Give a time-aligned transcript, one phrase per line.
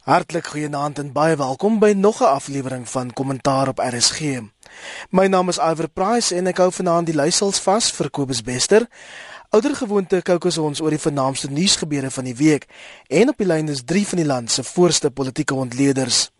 [0.00, 4.20] Hartlik goeienaand en baie welkom by nog 'n aflewering van Kommentaar op RSG.
[5.10, 8.88] My naam is Iver Price en ek hou vanaand die leiersels vas vir Kobus Bester.
[9.50, 12.66] Ouer gewoonte kookus ons oor die vernaamste nuusgebeure van die week
[13.06, 16.30] en op die lyn is drie van die land se voorste politieke ontleeders.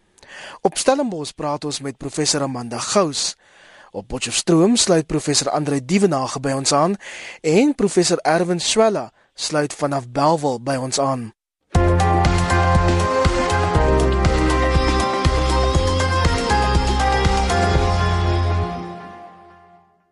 [0.61, 3.37] Op Stellenbosch praat ons met professor Amanda Gous.
[3.91, 6.97] Op Potchefstroom sluit professor Andre Dievenage by ons aan
[7.41, 11.40] en professor Erwin Swela sluit vanaf Belwel by ons aan.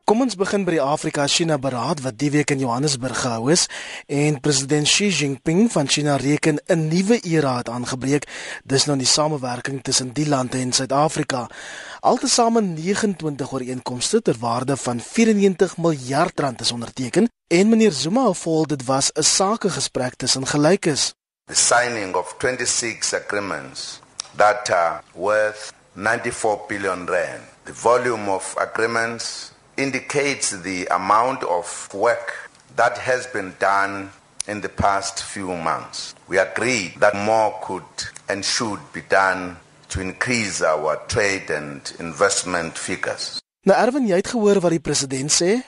[0.08, 3.66] Kom ons begin by die Afrika-China beraad wat die week in Johannesburg gehou is
[4.08, 8.24] en president Xi Jinping van China reken 'n nuwe era het aangebreek
[8.64, 11.50] dis nou die samewerking tussen die lande en Suid-Afrika.
[12.00, 18.66] Altesaame 29 ooreenkomste ter waarde van 94 miljard rand is onderteken en meneer Zuma voel
[18.66, 21.12] dit was 'n sakegesprek tussen gelykes.
[21.46, 24.00] The signing of 26 agreements
[24.36, 27.42] that are worth 94 billion rand.
[27.64, 29.47] The volume of agreements
[29.78, 34.10] indicates the amount of work that has been done
[34.46, 36.14] in the past few months.
[36.28, 39.56] We agree that more could and should be done
[39.88, 43.40] to increase our trade and investment figures.
[43.66, 45.58] Nou Erwin, jy het gehoor wat die president sê?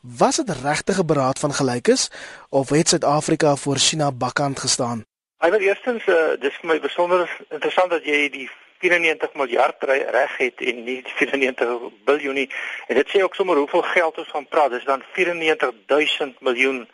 [0.00, 2.10] Was dit regtig 'n beraad van gelykes
[2.48, 5.04] of het Suid-Afrika voor China bakkant gestaan?
[5.38, 8.50] Hy wil eerstens uh, dis vir my besonder interessant dat jy die
[8.84, 9.82] 94 miljard
[10.16, 11.68] reg het en nie 94
[12.04, 12.50] biljoen nie.
[12.86, 14.70] En dit sê ook sommer hoeveel geld ons van praat.
[14.70, 16.88] Dis dan 94000 miljoen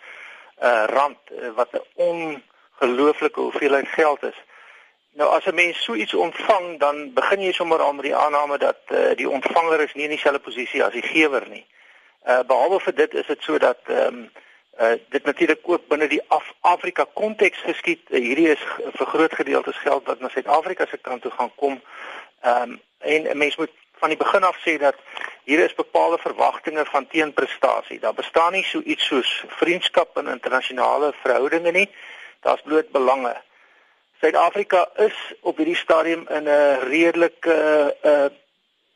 [0.62, 4.38] uh rand uh, wat 'n ongelooflike hoeveelheid geld is.
[5.12, 8.58] Nou as 'n mens so iets ontvang, dan begin jy sommer al met die aanname
[8.58, 11.66] dat uh, die ontvanger is nie in dieselfde posisie as die gewer nie.
[12.26, 14.30] Uh behalwe vir dit is dit so dat ehm um,
[14.80, 18.00] uh dit natuurlik ook binne die Af Afrika konteks geskied.
[18.08, 18.62] Uh, hierdie is
[18.96, 21.80] vir groot gedeeltes geld wat na Suid-Afrika se kant toe gaan kom.
[22.40, 23.70] Ehm um, en 'n mens moet
[24.00, 24.96] van die begin af sê dat
[25.44, 28.00] hier is bepaalde verwagtinge van teenprestasie.
[28.00, 31.88] Daar bestaan nie so iets soos vriendskap in internasionale verhoudinge nie.
[32.40, 33.36] Daar's bloot belange.
[34.20, 37.54] Suid-Afrika is op hierdie stadium in 'n redelike
[38.04, 38.30] uh, uh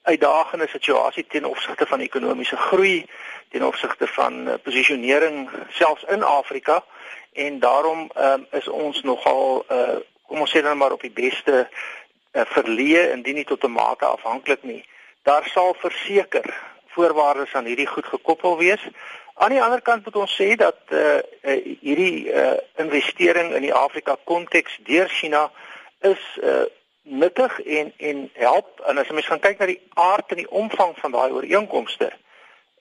[0.04, 3.06] uitdagende situasie ten opsigte van ekonomiese groei,
[3.48, 6.84] ten opsigte van uh, posisionering selfs in Afrika
[7.32, 11.66] en daarom um, is ons nogal uh, kom ons sê dan maar op die beste
[12.32, 14.84] uh, verleë indien nie tot 'n mate afhanklik nie.
[15.22, 16.54] Daar sal verseker
[16.94, 18.82] voorwaardes aan hierdie goed gekoppel wees.
[19.34, 23.74] Aan die ander kant moet ons sê dat uh, uh, hierdie uh, investering in die
[23.74, 25.50] Afrika konteks deur China
[26.00, 26.62] is uh,
[27.02, 30.94] nuttig en en help en as mens gaan kyk na die aard en die omvang
[30.98, 32.12] van daai ooreenkomste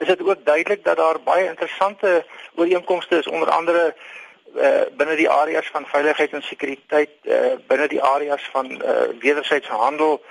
[0.03, 2.25] is dit ook duidelik dat daar baie interessante
[2.55, 3.95] ooreenkomste is onder andere
[4.55, 9.79] uh, binne die areas van veiligheid en sekuriteit uh, binne die areas van uh, wederwysige
[9.85, 10.21] handel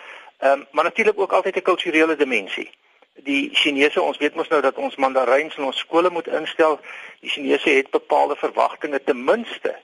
[0.41, 2.71] um, maar natuurlik ook altyd 'n kulturele dimensie
[3.15, 6.81] die Chinese ons weet mos nou dat ons mandaryns in ons skole moet instel
[7.21, 9.77] die Chinese het bepaalde verwagtinge ten minste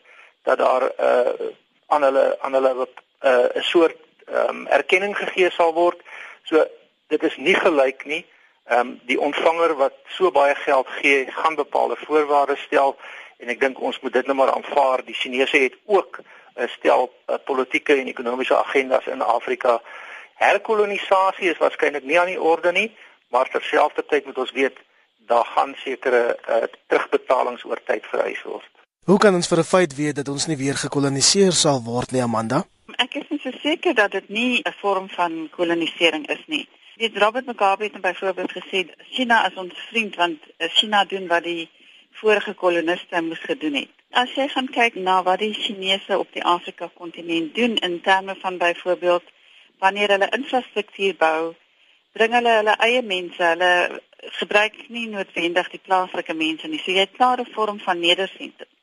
[0.43, 1.49] dat daar uh,
[1.87, 2.88] aan hulle aan hulle
[3.25, 3.97] uh, 'n soort
[4.32, 6.00] um, erkenning gegee sal word.
[6.43, 6.66] So
[7.09, 8.25] dit is nie gelyk nie.
[8.69, 12.97] Ehm um, die ontvanger wat so baie geld gee, gaan bepaalde voorwaardes stel
[13.39, 15.05] en ek dink ons moet dit nou maar aanvaar.
[15.05, 19.81] Die Chinese het ook 'n stel uh, politieke en ekonomiese agendas in Afrika.
[20.34, 22.97] Herkolonisasie is waarskynlik nie aan die orde nie,
[23.31, 24.77] maar terselfdertyd moet ons weet
[25.27, 28.71] daar gaan sekere uh, terugbetalings oor tyd vereis word.
[29.05, 32.23] Hoe kan ons vir 'n feit weet dat ons nie weer gekoloniseer sal word nie,
[32.23, 32.65] Amanda?
[32.97, 36.69] Ek is nie so seker dat dit nie 'n vorm van kolonisering is nie.
[36.98, 41.70] Dit Robert Mugabe het byvoorbeeld gesê China is ons vriend want China doen wat die
[42.10, 43.92] vorige koloniste moes gedoen het.
[44.10, 48.34] As jy gaan kyk na wat die Chinese op die Afrika kontinent doen in terme
[48.41, 49.31] van byvoorbeeld
[49.78, 51.54] wanneer hulle infrastruktuur bou,
[52.19, 54.00] bring hulle hulle eie mense, hulle
[54.41, 56.82] gebruik nie noodwendig die plaaslike mense nie.
[56.82, 58.75] So jy het klare vorm van nedersetting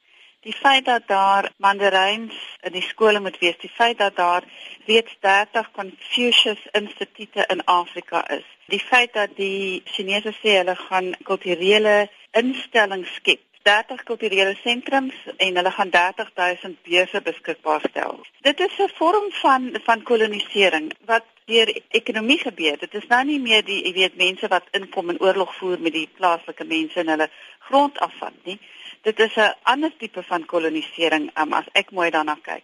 [0.46, 4.44] die feit dat daar mandaryns in die skole moet wees, die feit dat daar
[4.86, 11.16] reeds 30 Confucius Institute in Afrika is, die feit dat die Chinese sê hulle gaan
[11.26, 11.96] kulturele
[12.38, 18.20] instellings skep 30 kulturele sentrums en hulle gaan 30000 beurse beskikbaar stel.
[18.46, 22.78] Dit is 'n vorm van van kolonisering wat deur ekonomie gebeur.
[22.78, 25.94] Dit is nou nie meer die jy weet mense wat inkom en oorlog voer met
[25.94, 27.30] die plaaslike mense en hulle
[27.60, 28.60] grond afvat nie
[29.06, 32.64] dit is 'n ander tipe van kolonisering um, as ek mooi daarna kyk.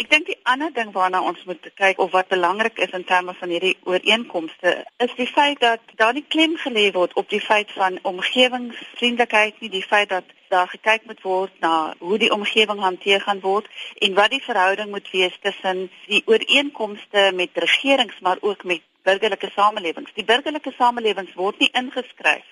[0.00, 3.34] Ek dink die ander ding waarna ons moet kyk of wat belangrik is in terme
[3.34, 7.70] van hierdie ooreenkomste is die feit dat daar nie klem gelê word op die feit
[7.72, 13.20] van omgewingsvriendelikheid nie, die feit dat daar gekyk moet word na hoe die omgewing hanteer
[13.20, 13.66] gaan word
[13.98, 19.50] en wat die verhouding moet wees tussen die ooreenkomste met regerings maar ook met burgerlike
[19.54, 20.10] samelewings.
[20.14, 22.46] Die burgerlike samelewings word nie ingeskryf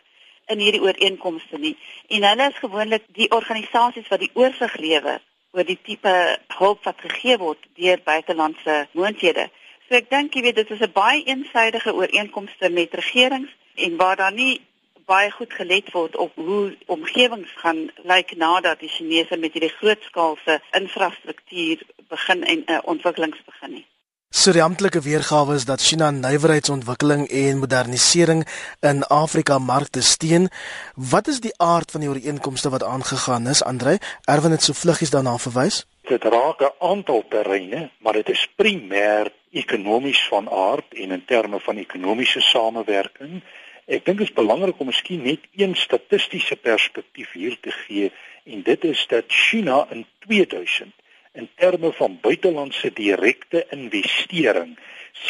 [0.49, 1.77] in hierdie ooreenkomste nie.
[2.09, 5.21] En hulle is gewoonlik die organisasies wat die oorsig lewer
[5.57, 6.15] oor die tipe
[6.59, 9.49] hulp wat gegee word deur buitelandse moonthede.
[9.89, 14.17] So ek dink jy weet dit is 'n baie eensidedige ooreenkomste met regerings en waar
[14.17, 14.61] daar nie
[15.09, 20.61] baie goed gelet word op hoe omgewings gaan lyk nadat die Chinese met hierdie grootskaalse
[20.77, 23.87] infrastruktuur begin en uh, ontwikkelings begin nie.
[24.31, 28.43] So die amptelike weergawe is dat China nywerheidsontwikkeling en modernisering
[28.85, 30.51] in Afrika markte steun.
[30.95, 33.97] Wat is die aard van die ooreenkomste wat aangegaan is, Andre?
[34.29, 35.87] Erwin het so vluggies daarna verwys.
[36.13, 41.61] Dit raak 'n aantal terreine, maar dit is primêr ekonomies van aard en in terme
[41.61, 43.43] van ekonomiese samewerking.
[43.87, 48.13] Ek dink dit is belangrik om miskien net een statistiese perspektief hier te gee
[48.45, 50.98] en dit is dat China in 2000
[51.39, 54.79] in terme van buitelandse direkte investering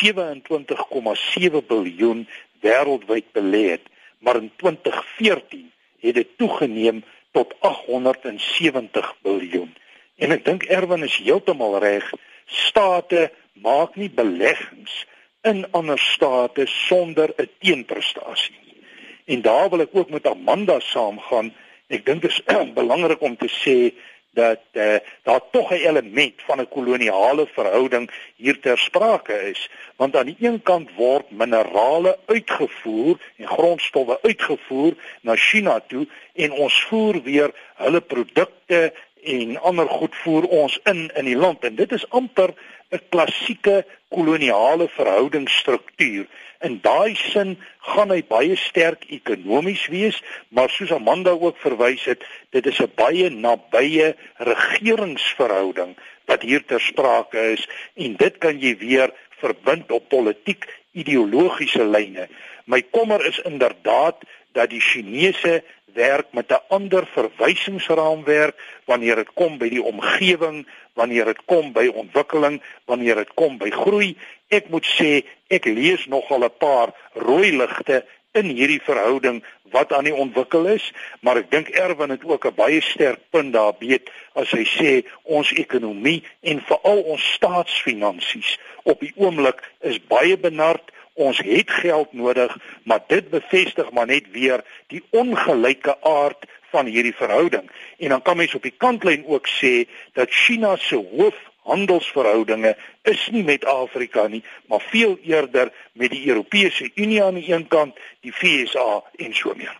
[0.01, 2.25] 27,7 biljoen
[2.65, 3.85] wêreldwyd belê het,
[4.19, 7.05] maar in 2014 het dit toegeneem
[7.37, 9.77] tot 870 biljoen.
[10.17, 12.09] En ek dink Erwin is heeltemal reg,
[12.47, 13.29] state
[13.63, 15.05] maak nie beleggings
[15.47, 18.81] in ander state sonder 'n teenprestasie nie.
[19.25, 21.55] En daar wil ek ook met Amanda saamgaan.
[21.87, 22.43] Ek dink dit is
[22.81, 23.93] belangrik om te sê
[24.39, 30.17] dat uh, daar tog 'n element van 'n koloniale verhouding hier ter sprake is want
[30.17, 36.83] aan die een kant word minerale uitgevoer en grondstowwe uitgevoer na China toe en ons
[36.89, 38.93] voer weer hulle produkte
[39.23, 41.65] en ander goed voer ons in in die land.
[41.65, 42.55] En dit is amper
[42.93, 46.27] 'n klassieke koloniale verhoudingsstruktuur
[46.67, 47.53] In daai sin
[47.87, 50.17] gaan hy baie sterk ekonomies wees,
[50.51, 54.17] maar soos Amanda ook verwys het, dit is 'n baie nabye
[54.51, 55.95] regeringsverhouding
[56.27, 62.27] wat hier ter sprake is en dit kan jy weer verbind op politiek ideologiese lyne.
[62.67, 64.19] My kommer is inderdaad
[64.53, 65.63] dat die Chinese
[65.95, 71.87] werk met 'n ander verwysingsraamwerk wanneer dit kom by die omgewing, wanneer dit kom by
[71.87, 74.17] ontwikkeling, wanneer dit kom by groei
[74.49, 75.11] Ek moet sê
[75.53, 79.43] ek lees nogal 'n paar rooi ligte in hierdie verhouding
[79.73, 83.53] wat aan die ontwikkel is, maar ek dink Erwin het ook 'n baie sterk punt
[83.53, 84.93] daar weet as hy sê
[85.23, 90.85] ons ekonomie en veral ons staatsfinansies op die oomblik is baie benard.
[91.19, 92.55] Ons het geld nodig,
[92.87, 97.71] maar dit bevestig maar net weer die ongelyke aard van hierdie verhouding.
[97.99, 101.39] En dan kan mens op die kantlyn ook sê dat China se hoof
[101.69, 107.51] handelsverhoudinge is nie met Afrika nie, maar veel eerder met die Europese Unie aan die
[107.53, 109.77] een kant, die FSA en so meer.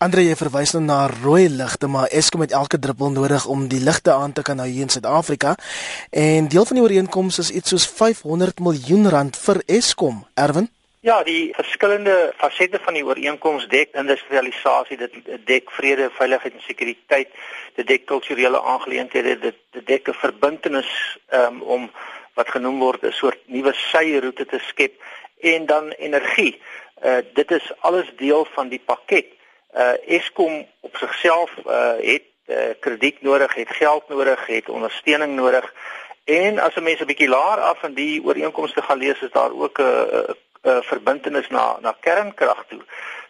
[0.00, 3.82] Andre jy verwys nou na rooi ligte, maar Eskom het elke druppel nodig om die
[3.84, 5.54] ligte aan te kan hou hier in Suid-Afrika.
[6.08, 10.70] En deel van die ooreenkoms is iets soos 500 miljoen rand vir Eskom, Erwin.
[11.02, 15.14] Ja, die verskillende fasette van die ooreenkoms dek industrialisasie, dit
[15.48, 17.30] dek vrede, veiligheid en sekuriteit,
[17.78, 20.90] dit dek kulturele aangeleenthede, dit, dit dek 'n verbintenis
[21.32, 21.86] um, om
[22.36, 25.00] wat genoem word 'n soort nuwe syroete te skep
[25.40, 26.60] en dan energie.
[27.04, 29.32] Uh dit is alles deel van die pakket.
[29.72, 35.74] Uh Eskom op sigself uh het uh, krediet nodig, het geld nodig, het ondersteuning nodig.
[36.24, 39.52] En as 'n mens 'n bietjie laer af van die ooreenkomste gaan lees, is daar
[39.52, 42.82] ook 'n uh, verbintenis na na kernkrag toe.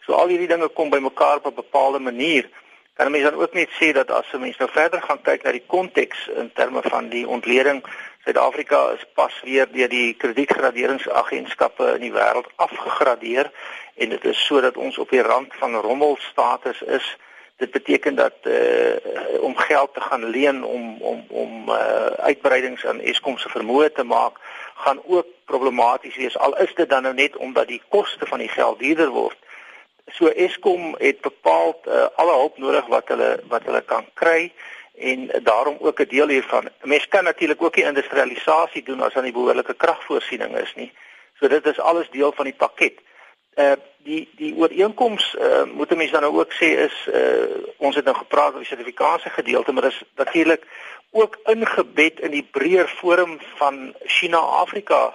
[0.06, 2.48] So al hierdie dinge kom bymekaar op 'n bepaalde manier.
[2.94, 5.50] Kan mense dan ook net sê dat as 'n mens nou verder gaan kyk na
[5.50, 7.84] die konteks in terme van die ontleding
[8.24, 13.48] Suid-Afrika is pas weer deur die kredietgraderingsagentskappe in die wêreld afgegradeer
[13.94, 17.16] en dit is sodat ons op die rand van rommelstatus is.
[17.56, 23.00] Dit beteken dat uh om geld te gaan leen om om om uh uitbreidings aan
[23.00, 24.36] Eskom se vermoë te maak
[24.80, 28.48] gaan ook problematies wees al is dit dan nou net omdat die koste van die
[28.48, 29.38] geld duurder word.
[30.10, 34.52] So Eskom het bepaal uh, alle hulp nodig wat hulle wat hulle kan kry
[35.00, 36.68] en daarom ook 'n deel hiervan.
[36.82, 40.92] Mens kan natuurlik ook die industrialisasie doen as aan die behoorlike kragvoorsiening is nie.
[41.38, 42.98] So dit is alles deel van die pakket.
[43.54, 43.72] Uh
[44.02, 48.16] die die ooreenkoms uh moet mense dan nou ook sê is uh ons het nou
[48.16, 50.66] gepraat oor die sertifikasie gedeelte maar dis natuurlik
[51.10, 55.14] ook ingebed in die breër forum van China-Afrika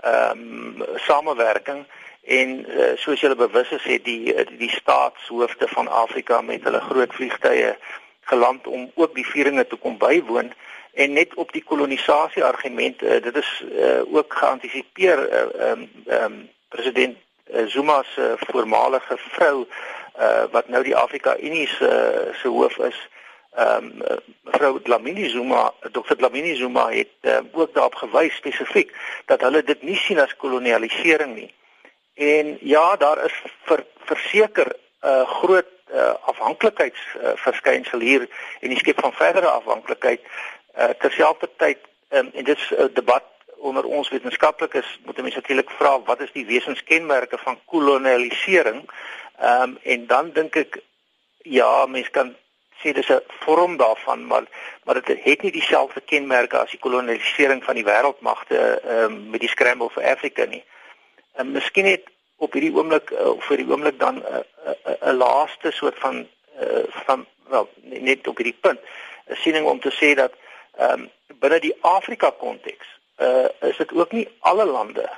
[0.00, 1.86] ehm um, samewerking
[2.22, 7.14] en uh, soos julle bewus is het die die staatshoofde van Afrika met hulle groot
[7.14, 7.76] vliegtye
[8.20, 10.52] geland om ook die vieringe te kom bywoon.
[10.92, 15.80] En net op die kolonisasie argument uh, dit is uh, ook geantisipeer ehm uh, ehm
[15.82, 15.88] um,
[16.22, 17.16] um, president
[17.66, 19.66] Zuma se voormalige vrou
[20.18, 23.08] uh, wat nou die Afrika Unie se uh, se hoof is
[23.56, 28.92] ehm um, mevrou Dlamini Zuma Dr Dlamini Zuma het uh, ook daarop gewys spesifiek
[29.26, 31.52] dat hulle dit nie sien as kolonialisering nie.
[32.14, 33.32] En ja daar is
[33.64, 38.28] ver, verseker 'n uh, groot uh, afhanklikheidsverskynsel uh, hier
[38.60, 40.20] en die skep van verdere afhanklikheid.
[40.78, 41.78] Uh, terselfdertyd
[42.10, 43.24] um, en dit is 'n debat
[43.56, 48.90] onder ons wetenskaplikes moet mense natuurlik vra wat is die wesenskenmerke van kolonialisering?
[49.42, 50.82] Um, en dan dink ek
[51.42, 52.36] ja mense kan
[52.80, 54.44] sê dis 'n vorm daarvan maar
[54.84, 59.48] maar dit het nie dieselfde kenmerke as die kolonialisering van die wêreldmagte um, met die
[59.48, 60.64] scramble for Africa nie.
[61.32, 62.04] En miskien het
[62.36, 65.70] op hierdie oomblik uh, vir die oomblik dan 'n uh, 'n uh, uh, uh, laaste
[65.70, 66.26] soort van
[66.60, 68.80] uh, van wel net op hierdie punt
[69.26, 70.32] 'n siening om te sê dat
[70.76, 75.08] ehm um, binne die Afrika konteks uh is dit ook nie alle lande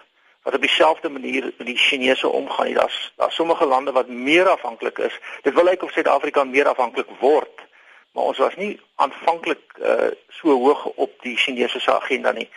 [0.49, 2.75] wat op dieselfde manier met die Chinese omgaan nie.
[2.75, 5.19] Daar's daar sommige lande wat meer afhanklik is.
[5.43, 7.67] Dit wil lyk of Suid-Afrika meer afhanklik word
[8.19, 12.49] maar ons was nie aanvanklik uh, so hoog op die Chinese se agenda nie.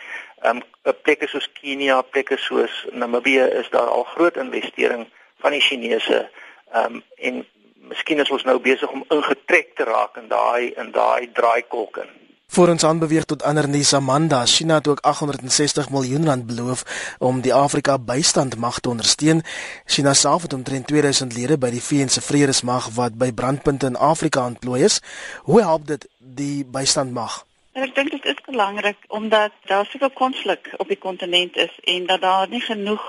[0.42, 5.06] Ehm um, plekke soos Kenia, plekke soos Namibië is daar al groot investering
[5.38, 6.30] van die Chinese
[6.72, 7.46] ehm um, en
[7.92, 12.10] miskien is ons nou besig om ingetrek te raak in daai in daai draaikolk in.
[12.52, 16.82] Voor ons aanbeweeg tot ander nuus Amanda, China het ook 860 miljoen rand beloof
[17.18, 19.40] om die Afrika bystandmag te ondersteun.
[19.86, 23.96] China self het omtrent 2000 lede by die VN se vredesmag wat by brandpunte in
[23.96, 25.00] Afrika ontplooi is.
[25.48, 27.38] Hoe help dit die bystandmag?
[27.72, 32.20] Ek dink dit is belangrik omdat daar soveel konflik op die kontinent is en dat
[32.20, 33.00] daar nie genoeg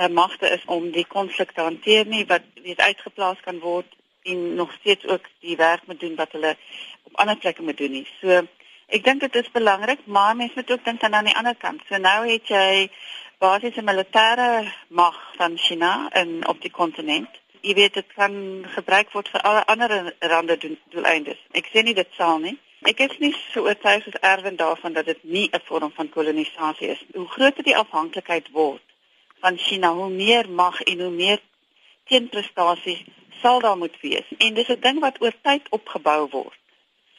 [0.00, 4.54] uh, magte is om die konflik te hanteer nie wat weet uitgeplaas kan word en
[4.54, 6.56] nog steeds ook die werk moet doen wat hulle
[7.02, 8.06] op ander plekke moet doen nie.
[8.20, 8.40] So
[8.86, 11.82] Ek dink dit is belangrik, maar mense moet ook dink aan die ander kant.
[11.88, 12.90] So nou het jy
[13.38, 17.40] basiese militêre mag van China in op die kontinent.
[17.60, 18.34] Jy weet dit kan
[18.74, 20.58] gebruik word vir alle ander rande
[20.90, 21.38] doeleindes.
[21.52, 22.58] Ek sê nie dit sal nie.
[22.82, 26.88] Ek is nie so oortuig as Erwin daarvan dat dit nie 'n vorm van kolonisasie
[26.88, 27.02] is.
[27.14, 28.82] Hoe groter die afhanklikheid word
[29.40, 31.40] van China, hoe meer mag en hoe meer
[32.04, 33.04] teenprestasie
[33.42, 34.26] sal daar moet wees.
[34.38, 36.58] En dis 'n ding wat oor tyd opgebou word.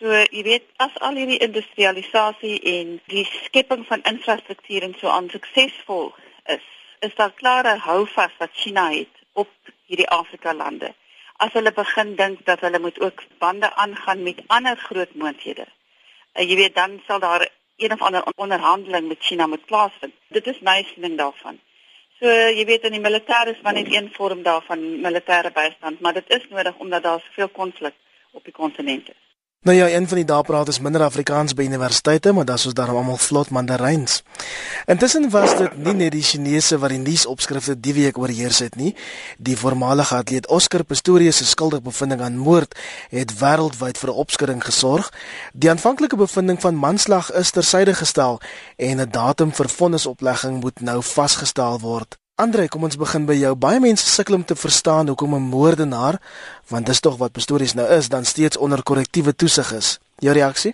[0.03, 5.29] So jy weet as al hierdie industrialisasie en die skepping van infrastruktuur en so aan
[5.31, 6.09] suksesvol
[6.55, 6.65] is,
[7.07, 10.89] is daar klare houvas wat China het op hierdie Afrika lande.
[11.39, 15.69] As hulle begin dink dat hulle moet ook bande aangaan met ander groot moondhede.
[16.35, 17.47] Uh, jy weet dan sal daar
[17.79, 20.19] een of ander onderhandeling met China moet plaasvind.
[20.35, 21.63] Dit is my siening daarvan.
[22.19, 26.19] So jy weet in die militêre is maar net een vorm daarvan militêre bystand, maar
[26.19, 27.95] dit is nodig omdat daar soveel konflik
[28.35, 29.22] op die kontinent is.
[29.63, 32.73] Nou ja, een van die dae praat is minder Afrikaans by universiteite, maar dan is
[32.75, 34.23] daar almal vlot Mandaryns.
[34.85, 38.91] Intussen was dit nie net die Chinese wat die nuusopskrifte die week oorheers het nie.
[39.39, 42.75] Die voormalige atleet Oscar Pistorius se skuldige bevinding aan moord
[43.09, 45.11] het wêreldwyd vir 'n opskudding gesorg.
[45.53, 48.41] Die aanvanklike bevinding van manslag is tersyde gestel
[48.75, 52.17] en 'n datum vir vonnisoplegging moet nou vasgestel word.
[52.43, 53.53] Andre, kom ons begin by jou.
[53.55, 56.15] Baie mense sukkel om te verstaan hoekom 'n moordenaar,
[56.67, 59.99] want dis tog wat pastories nou is, dan steeds onder korrektiewe toesig is.
[60.17, 60.73] Jou reaksie?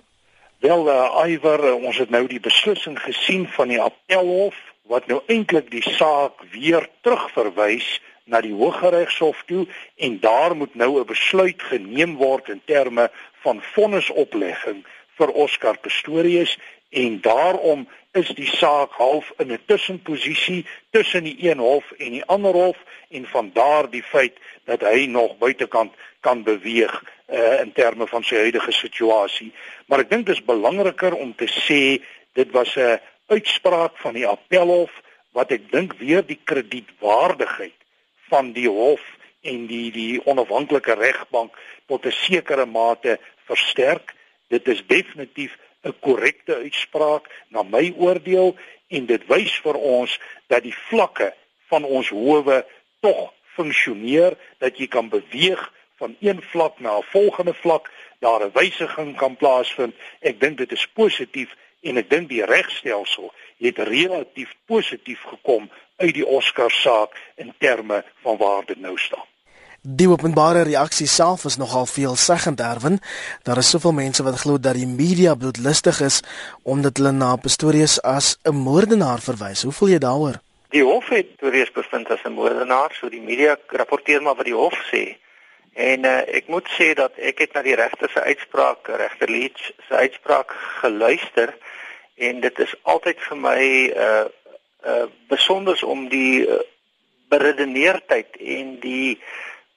[0.59, 4.55] Wel, uh, Iwer, uh, ons het nou die beslissing gesien van die Appelhof
[4.87, 10.99] wat nou eintlik die saak weer terugverwys na die Hooggeregshof toe en daar moet nou
[10.99, 13.11] 'n besluit geneem word in terme
[13.43, 14.85] van vonnisoplegging
[15.17, 16.57] vir Oscar Pistorius
[16.89, 17.87] en daarom
[18.19, 22.77] is die saak half in 'n tussenposisie tussen die een hof en die ander hof
[23.09, 28.23] en van daar die feit dat hy nog buitekant kan beweeg uh, in terme van
[28.23, 29.53] sy huidige situasie.
[29.87, 34.27] Maar ek dink dit is belangriker om te sê dit was 'n uitspraak van die
[34.27, 34.91] appelhof
[35.31, 37.77] wat ek dink weer die kredietwaardigheid
[38.29, 39.01] van die hof
[39.41, 41.55] en die die onafhanklike regbank
[41.87, 44.13] tot 'n sekere mate versterk.
[44.47, 48.55] Dit is definitief 'n korrekte uitspraak na my oordeel
[48.87, 51.33] en dit wys vir ons dat die vlakke
[51.71, 52.65] van ons howe
[52.99, 55.61] tog funksioneer dat jy kan beweeg
[55.99, 59.95] van een vlak na 'n volgende vlak daar 'n wysiging kan plaasvind.
[60.19, 66.13] Ek dink dit is positief en ek dink die regstelsel het relatief positief gekom uit
[66.13, 69.27] die Oscar saak in terme van waar dit nou staan
[69.81, 72.99] Die openbare reaksie self is nogal veelzeggend erwen.
[73.43, 76.19] Daar is soveel mense wat glo dat die media bloedlustig is
[76.63, 79.63] omdat hulle na Pistorius as 'n moordenaar verwys.
[79.63, 80.41] Hoe voel jy daaroor?
[80.69, 84.53] Die hof het Pistorius bevind as 'n moordenaar, so die media rapporteer maar wat die
[84.53, 85.15] hof sê.
[85.73, 89.71] En uh, ek moet sê dat ek het na die regter se uitspraak, regter Leach
[89.87, 91.55] se uitspraak geluister
[92.15, 94.25] en dit is altyd vir my 'n uh,
[94.85, 96.59] uh, besonder om die uh,
[97.29, 99.19] beredeneerdheid en die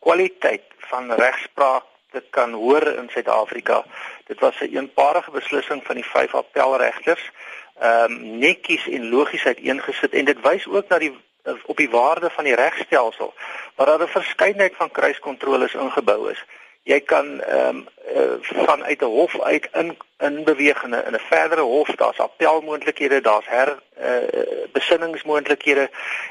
[0.02, 3.84] kwaliteit van regspraak te kan hoor in Suid-Afrika.
[4.26, 7.30] Dit was 'n een eenparige beslissing van die vyf appelregters,
[7.78, 11.14] ehm um, netjies en logies uiteengesit en dit wys ook na die
[11.66, 13.34] op die waarde van die regstelsel
[13.74, 16.44] waar daar 'n verskeidenheid van kruiskontroles ingebou is
[16.82, 17.86] jy kan ehm um,
[18.16, 22.18] uh, vanuit 'n hof uit in in beweeg in 'n in 'n verdere hof daar's
[22.18, 25.90] appelmoontlikhede daar's her uh, besinningsmoontlikhede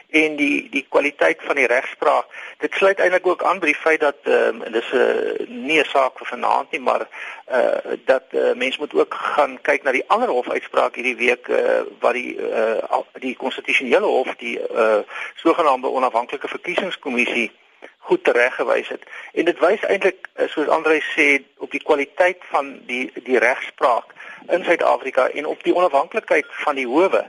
[0.09, 2.25] en die die kwaliteit van die regspraak
[2.57, 5.79] dit sluit eintlik ook aan by die feit dat ehm um, dis 'n uh, nie
[5.79, 7.07] 'n saak vir vanaand nie maar
[7.51, 11.81] uh, dat uh, mense moet ook gaan kyk na die ander hofuitspraak hierdie week uh,
[11.99, 14.99] wat die uh, die konstitusionele hof die uh,
[15.35, 17.51] sogenaamde onafhanklike verkiesingskommissie
[17.97, 19.03] goed tereggewys het.
[19.33, 24.13] En dit wys eintlik eh, soos Andre sê op die kwaliteit van die die regspraak
[24.49, 27.25] in Suid-Afrika en op die onafhanklikheid van die howe.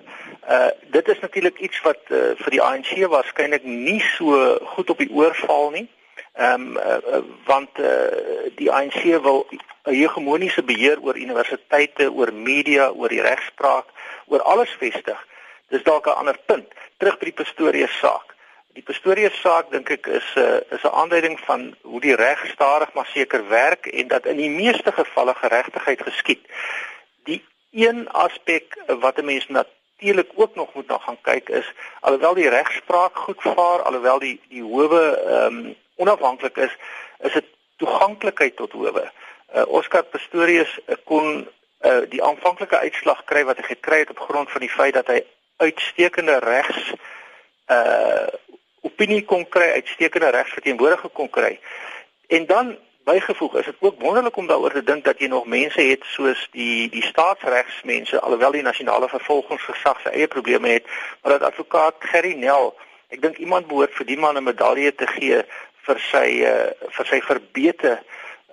[0.49, 4.99] Uh dit is natuurlik iets wat uh, vir die ANC waarskynlik nie so goed op
[4.99, 5.87] die oor val nie.
[6.33, 7.89] Ehm um, uh, want uh,
[8.57, 9.47] die ANC wil
[9.85, 13.87] 'n hegemoniese beheer oor universiteite, oor media, oor die regspraak,
[14.27, 15.27] oor alles vestig.
[15.69, 16.67] Dis dalk 'n ander punt.
[16.97, 18.32] Terug by die Pistorius saak.
[18.73, 22.41] Die Pistorius saak dink ek is 'n uh, is 'n aanduiding van hoe die reg
[22.53, 26.41] stadig maar seker werk en dat in die meeste gevalle geregtigheid geskied.
[27.29, 32.35] Die een aspek wat 'n mens natuurlik ook nog moet na gaan kyk is alhoewel
[32.35, 36.77] die regspraak goed vaar, alhoewel die die howe ehm um, onafhanklik is,
[37.19, 37.45] is dit
[37.77, 39.13] toeganklikheid tot howe.
[39.55, 41.49] Uh, Oscar Pistorius kon
[41.81, 45.07] uh, die aanvanklike uitslag kry wat hy gekry het op grond van die feit dat
[45.07, 45.21] hy
[45.57, 46.93] uitstekende regs
[47.69, 48.33] uh
[48.83, 51.59] opinie kon kry, uitstekende regsverteenwoordiger kon kry.
[52.27, 55.81] En dan bygevoeg is dit ook wonderlik om daaroor te dink dat jy nog mense
[55.81, 60.87] het soos die die staatsregsmense alhoewel die nasionale vervolgingsgesag se eie probleme het,
[61.23, 62.75] maar dat advokaat Gerry Nel,
[63.09, 65.43] ek dink iemand behoort vir die man 'n medalje te gee
[65.87, 67.99] vir sy uh, vir sy verbete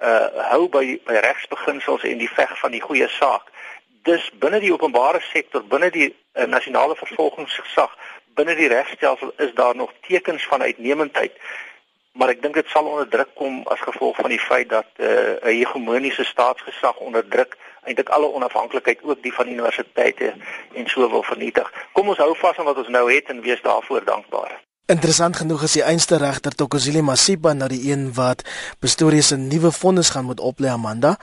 [0.02, 3.52] uh hou by by regsbeginsels en die veg van die goeie saak.
[4.04, 7.92] Dis binne die openbare sektor, binne die uh, nasionale vervolgingsgesag
[8.36, 11.34] binne die regstelsel is daar nog tekens van uitnemendheid.
[12.12, 15.08] Maar ek dink dit sal onder druk kom as gevolg van die feit dat eh,
[15.08, 20.34] 'n uh, hegemoniese staatsgesag onderdruk eintlik alle onafhanklikheid ook die van universiteite
[20.74, 21.72] en so wil vernietig.
[21.92, 24.60] Kom ons hou vas aan wat ons nou het en wees daarvoor dankbaar.
[24.90, 28.42] Interessant genoeg is die einste regter Tokozile Masipa nou die een wat
[28.80, 31.18] Pistorius se nuwe vonnis gaan moet oplê Amanda.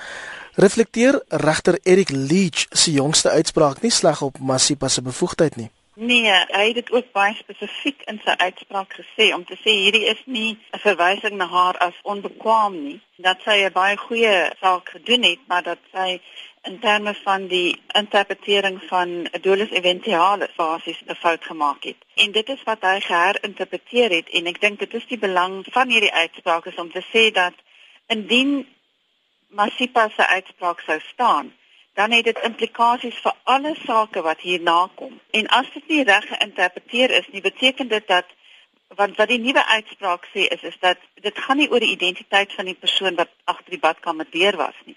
[0.54, 5.70] Reflekteer regter Eric Leach se jongste uitspraak nie sleg op Masipa se bevoegdheid nie.
[5.98, 10.04] Nee, hy het dit ook baie spesifiek in sy uitspraak gesê om te sê hierdie
[10.10, 14.88] is nie 'n verwysing na haar as onbekwaam nie, dat sy 'n baie goeie saak
[14.88, 16.20] gedoen het, maar dat sy
[16.62, 22.00] in terme van die interpretering van 'n dolus eventualis basies 'n fout gemaak het.
[22.14, 25.88] En dit is wat hy geherinterpreteer het en ek dink dit is die belang van
[25.88, 27.54] hierdie uitspraak is om te sê dat
[28.06, 28.66] indien
[29.48, 31.52] Masipa se uitspraak sou staan,
[31.96, 35.20] dan het dit implikasies vir alle sake wat hierna kom.
[35.30, 38.34] En as dit nie reg geïnterpreteer is nie, beteken dit dat
[38.96, 42.52] want wat die nuwe uitspraak sê is is dat dit gaan nie oor die identiteit
[42.52, 44.96] van die persoon wat agter die badkamer deur was nie.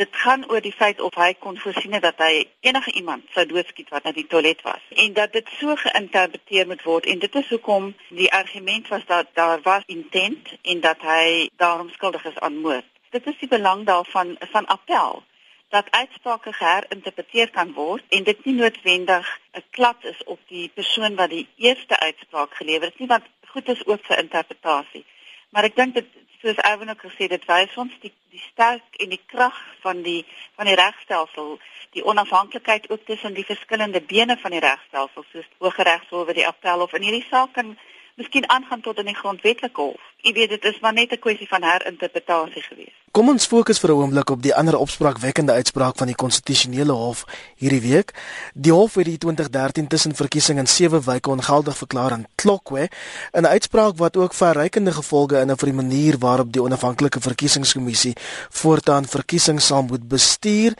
[0.00, 3.92] Dit gaan oor die feit of hy kon voorsien dat hy enige iemand sou doodskiet
[3.92, 7.50] wat na die toilet was en dat dit so geïnterpreteer moet word en dit is
[7.52, 12.56] hoekom die argument was dat daar was intent en dat hy daarom skuldig is aan
[12.64, 12.88] moord.
[13.10, 15.22] Dit is die belang daarvan van appel
[15.72, 21.14] dat uitsprake geherinterpreteer kan word en dit nie noodwendig 'n klad is op die persoon
[21.20, 25.04] wat die eerste uitspraak gelewer het nie want goed is ook vir interpretasie.
[25.50, 26.08] Maar ek dink dit
[26.42, 30.02] soos Erwin ook gesê het, dit wys ons die die sterk en die krag van
[30.02, 30.24] die
[30.56, 31.58] van die regstelsel,
[31.96, 36.92] die onafhanklikheid ook tussen die verskillende bene van die regstelsel soos Hooggeregshof, die appel of
[36.92, 37.78] in hierdie saak kan
[38.20, 40.10] miskien aangaan tot in die grondwetlike hof.
[40.24, 43.01] Jy weet dit is maar net 'n kwessie van herinterpretasie gewees.
[43.12, 47.24] Kom ons fokus vir 'n oomblik op die ander opspraakwekkende uitspraak van die konstitusionele hof
[47.56, 48.14] hierdie week.
[48.54, 52.88] Die hof het die 2013 tussenverkiesing in sewe wyke ongeldig verklaar in Tlokwe,
[53.32, 58.16] 'n uitspraak wat ook verrykende gevolge inhou vir die manier waarop die onafhanklike verkiesingskommissie
[58.50, 60.72] voortaan verkiesings sal moet bestuur.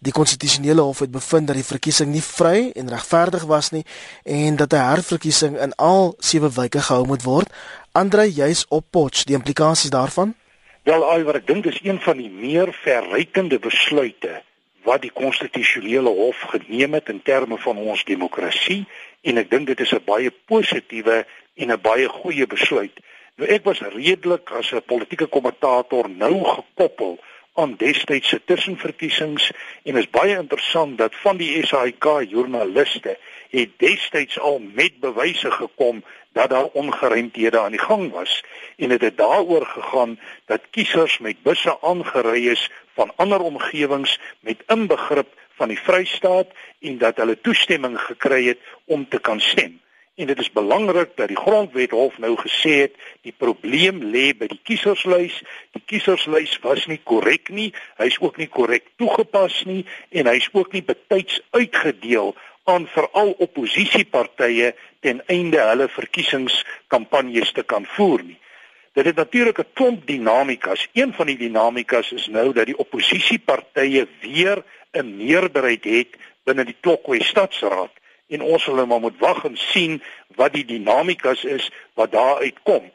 [0.00, 3.84] Die konstitusionele hof het bevind dat die verkiesing nie vry en regverdig was nie
[4.24, 7.52] en dat 'n herverkiesing in al sewe wyke gehou moet word.
[7.92, 10.34] Andre, jy's op Potch, die implikasies daarvan?
[10.90, 14.40] Wel al wat ek dink is een van die meer verrykende besluite
[14.82, 18.80] wat die konstitusionele hof geneem het in terme van ons demokrasie
[19.22, 21.18] en ek dink dit is 'n baie positiewe
[21.62, 22.96] en 'n baie goeie besluit.
[23.36, 27.20] Nou ek was redelik as 'n politieke kommentator nou gekoppel
[27.54, 29.52] aan destydse tussenverkiesings
[29.84, 33.18] en is baie interessant dat van die SAIK joernaliste
[33.50, 38.44] het destyds al met bewyse gekom dat daar ongeruimthede aan die gang was
[38.76, 44.20] en dit het, het daaroor gegaan dat kiesers met busse aangery is van ander omgewings
[44.40, 46.46] met inbegrip van die Vrystaat
[46.80, 49.80] en dat hulle toestemming gekry het om te kan stem.
[50.20, 54.60] En dit is belangrik dat die grondwethof nou gesê het die probleem lê by die
[54.68, 55.38] kieserslys.
[55.76, 57.70] Die kieserslys was nie korrek nie.
[57.96, 62.34] Hy's ook nie korrek toegepas nie en hy's ook nie betyds uitgedeel
[62.70, 68.38] aan veral oppositiepartye ten einde hulle verkiesingskampanjes te kan voer nie.
[68.92, 70.88] Dit het natuurlik 'n klomp dinamikas.
[70.92, 76.76] Een van die dinamikas is nou dat die oppositiepartye weer 'n meerderheid het binne die
[76.80, 77.92] Klokwe Stadsraad
[78.28, 80.02] en ons sal nou maar moet wag en sien
[80.38, 82.90] wat die dinamikas is wat daar uitkom.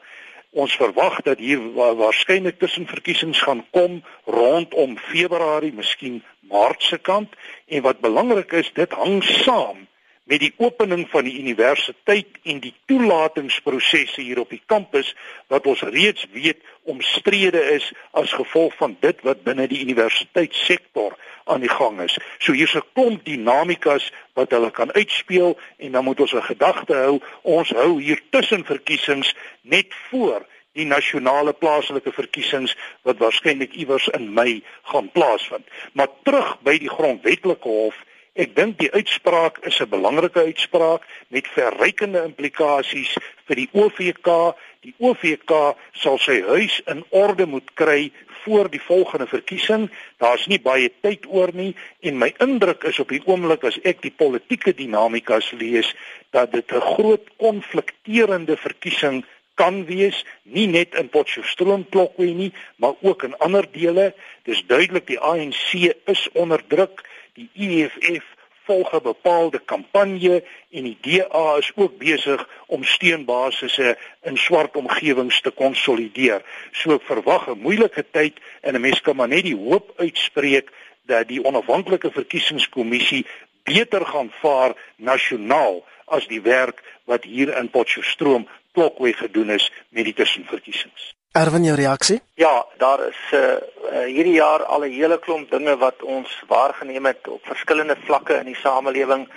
[0.56, 7.34] Ons verwag dat hier waarskynlik tussenverkiesings gaan kom rondom Februarie, miskien Maart se kant.
[7.68, 9.84] En wat belangrik is, dit hang saam
[10.26, 15.12] met die opening van die universiteit en die toelatingsprosesse hier op die kampus
[15.52, 21.14] wat ons reeds weet omstrede is as gevolg van dit wat binne die universiteitssektor
[21.46, 22.18] aan die gang is.
[22.38, 26.94] So hier's 'n klomp dinamikas wat hulle kan uitspeel en dan moet ons 'n gedagte
[26.94, 34.08] hou, ons hou hier tussen verkiesings net voor die nasionale plaaslike verkiesings wat waarskynlik iewers
[34.08, 35.64] in Mei gaan plaasvind.
[35.92, 37.96] Maar terug by die grondwetlike hof,
[38.36, 43.16] ek dink die uitspraak is 'n belangrike uitspraak met verrykende implikasies
[43.48, 44.54] vir die OVK.
[44.84, 48.12] Die OVK sal sy huis in orde moet kry
[48.44, 49.90] voor die volgende verkiesing.
[50.18, 54.02] Daar's nie baie tyd oor nie en my indruk is op die oomblik as ek
[54.02, 55.94] die politieke dinamikas lees
[56.30, 59.24] dat dit 'n groot konflikterende verkiesing
[59.56, 64.14] kan wees nie net in Potchefstroom Klokwe nie, maar ook in ander dele.
[64.44, 67.02] Dis duidelik die ANC is onder druk.
[67.36, 68.24] Die EFF
[68.66, 75.40] volg 'n bepaalde kampanje en die DA is ook besig om steunbasisse in swart omgewings
[75.40, 76.42] te konsolideer.
[76.72, 80.70] So ek verwag 'n moeilike tyd en 'n mens kan maar net die hoop uitspreek
[81.06, 83.26] dat die onafhanklike verkiesingskommissie
[83.62, 90.04] beter gaan vaar nasionaal as die werk wat hier in Potchefstroom klokwe gedoen is met
[90.04, 91.12] die tussenverkiesings.
[91.36, 92.20] Erwin jou reaksie?
[92.40, 97.06] Ja, daar is uh, uh hierdie jaar al 'n hele klomp dinge wat ons waargeneem
[97.06, 99.28] het op verskillende vlakke in die samelewing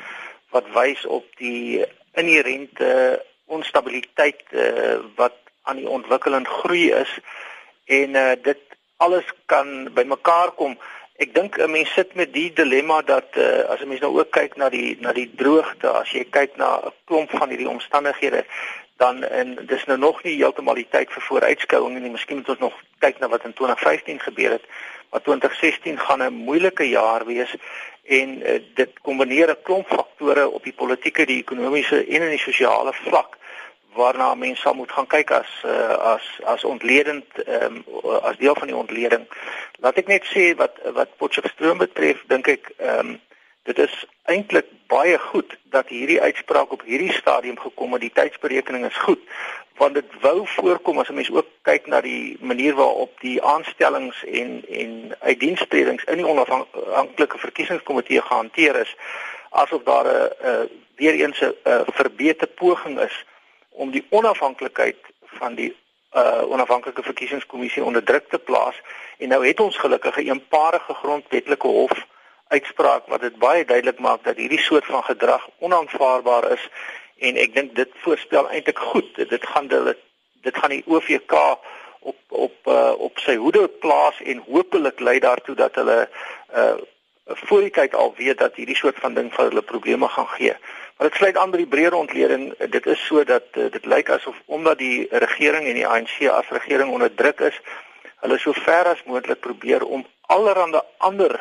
[0.56, 7.12] wat wys op die inherente onstabiliteit uh, wat aan die ontwikkeling groei is
[7.86, 8.64] en uh dit
[8.98, 10.78] alles kan bymekaar kom.
[11.24, 14.32] Ek dink 'n mens sit met die dilemma dat uh, as 'n mens nou ook
[14.32, 18.46] kyk na die na die droogte, as jy kyk na 'n klomp van hierdie omstandighede,
[19.00, 22.12] dan en dis nou nog nie heeltemal die tyd vir vooruitskouing nie.
[22.12, 24.66] Miskien moet ons nog kyk na wat in 2015 gebeur het.
[25.10, 27.56] Maar 2016 gaan 'n moeilike jaar wees
[28.04, 32.46] en uh, dit kombineer 'n klomp faktore op die politieke, die ekonomiese en in die
[32.48, 33.38] sosiale vlak
[33.94, 37.84] waarna mense sal moet gaan kyk as uh, as as ontledend um,
[38.22, 39.26] as deel van die ontleding.
[39.80, 43.18] Laat ek net sê wat wat Potchefstroom betref, dink ek ehm um,
[43.70, 48.02] Dit is eintlik baie goed dat hierdie uitspraak op hierdie stadium gekom het.
[48.02, 49.22] Die tydsberekening is goed
[49.80, 54.26] want dit wou voorkom as 'n mens ook kyk na die manier waarop die aanstellings
[54.26, 58.96] en en uitdienstredings in die onafhanklike verkiesingskomitee gehanteer is
[59.50, 61.54] asof daar 'n weer eens 'n
[62.02, 63.26] verbeter poging is
[63.70, 65.76] om die onafhanklikheid van die
[66.14, 68.82] uh onafhanklike verkiesingskommissie onder druk te plaas
[69.18, 72.08] en nou het ons gelukkig 'n eenparige grondwetlike hof
[72.50, 76.70] uitspraak wat dit baie duidelik maak dat hierdie soort van gedrag onaanvaarbaar is
[77.18, 79.10] en ek dink dit voorspel eintlik goed.
[79.30, 79.98] Dit gaan hulle
[80.42, 81.36] dit gaan die OVK
[82.00, 86.00] op op uh, op sy hoede plaas en hopelik lei daartoe dat hulle
[86.56, 86.78] uh
[87.30, 90.56] voor die tyd al weet dat hierdie soort van ding vir hulle probleme gaan gee.
[90.98, 92.48] Maar dit sluit aan by die breër ontleding.
[92.74, 96.50] Dit is so dat uh, dit lyk asof omdat die regering en die ANC as
[96.50, 97.60] regering onder druk is,
[98.26, 101.38] hulle so ver as moontlik probeer om allerlei ander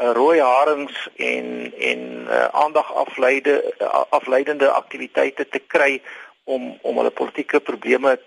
[0.00, 6.02] uh, rooi harings en en uh, aandag afleide uh, afleidende aktiwiteite te kry
[6.44, 8.18] om om hulle politieke probleme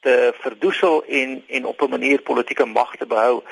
[0.00, 3.42] te verdoesel en en op 'n manier politieke mag te behou.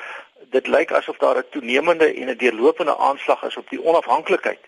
[0.51, 4.61] Dit lyk asof daar 'n toenemende en 'n deurlopende aanslag is op die onafhanklikheid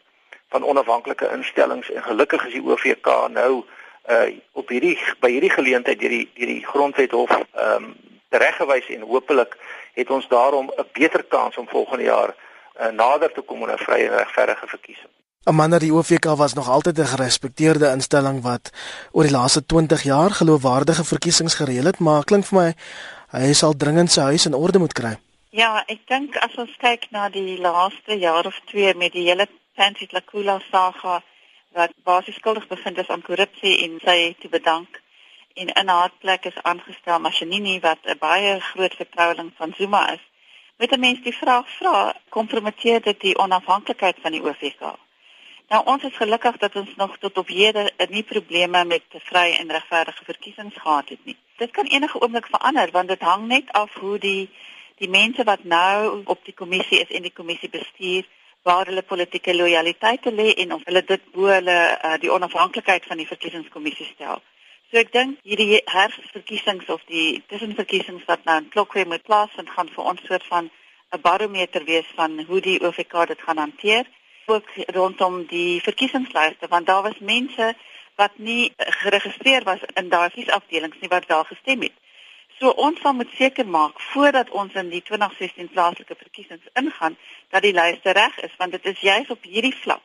[0.49, 3.65] van onafhanklike instellings en gelukkig is die OVK nou
[4.11, 7.95] uh op hierdie by hierdie geleentheid deur die deur die grondwethof ehm um,
[8.29, 9.57] tereggewys en hopelik
[9.95, 12.35] het ons daarom 'n beter kans om volgende jaar
[12.81, 15.13] uh, nader te kom aan 'n vrye en regverdige verkiesing.
[15.45, 18.71] Amanda die OVK was nog altyd 'n gerespekteerde instelling wat
[19.13, 22.75] oor die laaste 20 jaar geloofwaardige verkiesings gereël het, maar klink vir my
[23.31, 25.19] hy sal dringend sy huis in orde moet kry.
[25.51, 29.47] Ja, ek dink as ons kyk na die laaste jaar of twee met die hele
[29.77, 31.23] Pansit Lakula saga
[31.75, 35.01] wat basies skuldig bevind is aan korrupsie en sy te bedank
[35.55, 40.25] en in haar plek is aangestel Mashinini wat 'n baie groot vertroueling van Zuma is.
[40.85, 44.81] Met 'n mens die vraag vra, kompromiteer dit die onafhanklikheid van die OVK?
[45.69, 49.71] Nou ons is gelukkig dat ons nog tot op hede nie probleme met vrye en
[49.71, 51.37] regverdige verkiesings gehad het nie.
[51.57, 54.51] Dit kan enige oomblik verander want dit hang net af hoe die
[54.97, 58.25] die mense wat nou op die kommissie is en die kommissie bestuur
[58.63, 63.17] waar hulle politieke lojaliteite lê en of hulle dit bo hulle uh, die onafhanklikheid van
[63.17, 64.43] die verkiesingskommissie stel.
[64.91, 69.89] So ek dink hierdie herfsverkiesings of die tussenverkiesings wat nou in Klokwe moet plaasvind gaan
[69.95, 70.71] vir ons soort van
[71.17, 74.07] 'n barometer wees van hoe die OVK dit gaan hanteer
[74.47, 74.69] ook
[74.99, 77.75] rondom die verkiesingslyste want daar was mense
[78.15, 81.97] wat nie geregistreer was in daai kiesafdelings nie wat daar gestem het.
[82.59, 87.17] So ons sal moet seker maak voordat ons in die 2016 plaaslike verkiesings ingaan
[87.51, 90.05] dat die lyste reg is want dit is juis op hierdie vlak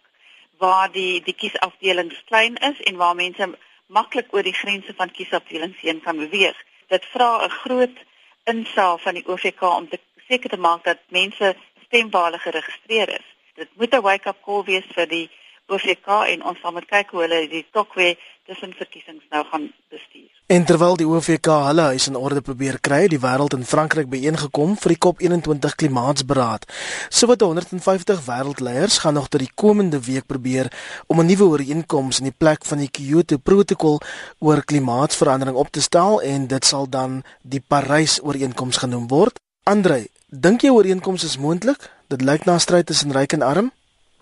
[0.57, 3.55] waar die die kiesafdelings klein is en waar mense
[3.89, 6.57] maklik oor die grense van kiesafdelings heen kan beweeg.
[6.87, 7.97] Dit vra 'n groot
[8.45, 13.09] insaag van die OVK om te seker te maak dat mense stem waar hulle geregistreer
[13.09, 13.27] is
[13.59, 15.27] dit moet 'n wake-up call wees vir die
[15.69, 18.15] OVK en ons gaan moet kyk hoe hulle die tokwe
[18.49, 20.29] tussen verkiesings nou gaan bestuur.
[20.49, 24.73] En terwyl die OVK hulle huis in orde probeer kry, die wêreld in Frankryk byeengekom
[24.81, 26.65] vir die COP21 klimaatsberaad.
[27.13, 30.71] Sowat 150 wêreldleiers gaan nog tot die komende week probeer
[31.07, 34.01] om 'n nuwe ooreenkoms in die plek van die Kyoto-protokol
[34.39, 39.39] oor klimaatsverandering op te stel en dit sal dan die Parys-ooreenkoms genoem word.
[39.63, 41.91] Andre, dink jy ooreenkoms is moontlik?
[42.07, 43.71] Dit lyk na 'n stryd tussen ryk en arm.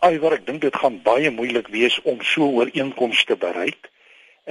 [0.08, 3.89] Alhoewel ek dink dit gaan baie moeilik wees om so 'n ooreenkoms te bereik.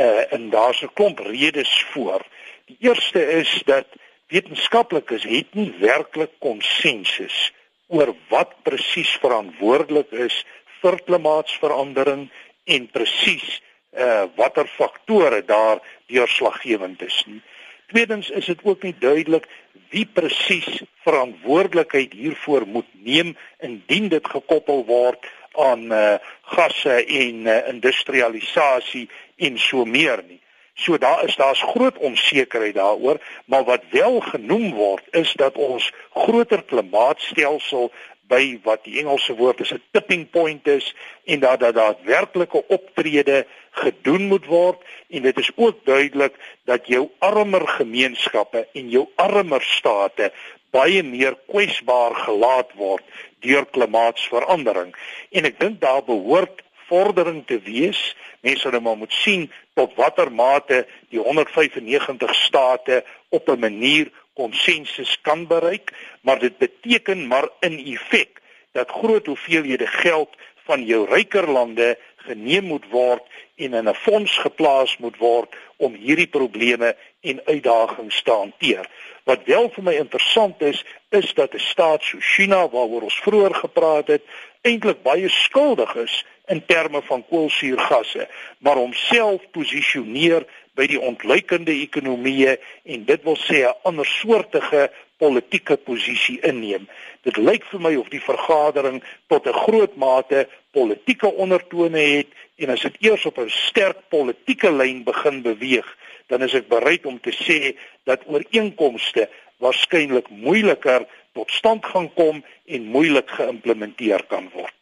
[0.05, 2.21] Uh en daar's 'n klomp redes voor.
[2.69, 3.87] Die eerste is dat
[4.29, 7.53] wetenskaplikes het nie werklik konsensus
[7.88, 10.45] oor wat presies verantwoordelik is
[10.83, 12.29] vir klimaatsverandering
[12.64, 13.62] en presies
[13.97, 17.40] uh watter faktore daar deurslaggewend is nie.
[17.87, 19.49] Tweedens is dit ook nie duidelik
[19.88, 25.25] wie presies verantwoordelikheid hiervoor moet neem indien dit gekoppel word
[25.57, 30.40] aan uh, gasse en uh, industrialisasie en so meer nie.
[30.77, 35.92] So daar is daar's groot onsekerheid daaroor, maar wat wel genoem word is dat ons
[36.12, 37.92] groter klimaatstelsel
[38.29, 43.47] by wat die Engelse woord is 'n tipping point is en dat dat daadwerklike optrede
[43.71, 49.62] gedoen moet word en dit is ook duidelik dat jou armer gemeenskappe en jou armer
[49.62, 50.33] state
[50.77, 53.05] baie meer kwesbaar gelaat word
[53.45, 54.93] deur klimaatsverandering.
[55.33, 58.01] En ek dink daar behoort vordering te wees.
[58.45, 65.17] Mense sou maar moet sien tot watter mate die 195 state op 'n manier konsensus
[65.23, 68.41] kan bereik, maar dit beteken maar in effek
[68.73, 73.23] dat groot hoeveelhede geld van jou ryker lande geneem moet word
[73.57, 76.97] en in 'n fonds geplaas moet word om hierdie probleme
[77.31, 78.89] en uitdagings te hanteer.
[79.27, 83.55] Wat wel vir my interessant is, is dat 'n staat so China waaroor ons vroeër
[83.55, 84.23] gepraat het,
[84.62, 92.57] eintlik baie skuldig is in terme van koolsuurgasse, maar homself posisioneer by die ontluikende ekonomieë
[92.85, 96.89] en dit wil sê 'n ander soortige politieke posisie inneem.
[97.25, 102.71] Dit lyk vir my of die vergadering tot 'n groot mate politieke ondertone het en
[102.71, 107.21] as dit eers op 'n sterk politieke lyn begin beweeg, dan is ek bereid om
[107.21, 109.29] te sê dat ooreenkomste
[109.62, 114.73] waarskynlik moeiliker tot stand gaan kom en moeilik geïmplementeer kan word.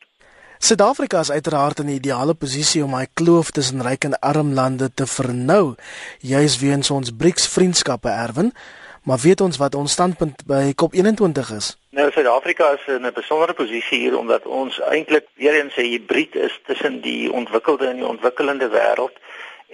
[0.65, 4.95] Suid-Afrika is uiteraard in 'n ideale posisie om hy kloof tussen ryk en arm lande
[4.95, 5.75] te vernou,
[6.21, 8.53] juis weens ons BRICS-vriendskappe erwen.
[9.05, 11.77] Maar weet ons wat ons standpunt by COP21 is?
[11.91, 16.35] Nou Suid-Afrika is in 'n besondere posisie hier omdat ons eintlik weer eens 'n hibrid
[16.35, 19.17] is tussen die ontwikkelde en die ontwikkelende wêreld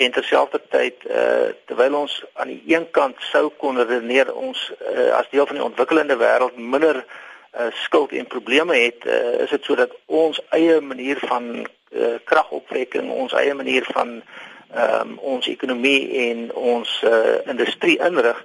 [0.00, 5.28] en terselfdertyd uh, terwyl ons aan die een kant sou kon redeneer ons uh, as
[5.32, 9.92] deel van die ontwikkelende wêreld minder uh, skuld en probleme het, uh, is dit sodat
[10.06, 16.94] ons eie manier van uh, kragopwekking, ons eie manier van um, ons ekonomie en ons
[17.04, 18.38] uh, industrie inrig